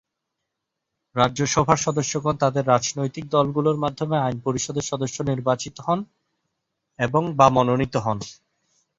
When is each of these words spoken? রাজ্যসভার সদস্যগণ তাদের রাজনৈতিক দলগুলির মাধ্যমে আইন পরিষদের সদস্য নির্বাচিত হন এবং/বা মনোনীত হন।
রাজ্যসভার 1.15 1.77
সদস্যগণ 1.77 2.35
তাদের 2.37 2.63
রাজনৈতিক 2.67 3.25
দলগুলির 3.29 3.77
মাধ্যমে 3.77 4.17
আইন 4.17 4.37
পরিষদের 4.39 4.85
সদস্য 4.91 5.17
নির্বাচিত 5.23 5.75
হন 5.79 5.99
এবং/বা 6.99 7.47
মনোনীত 7.49 7.95
হন। 7.97 8.17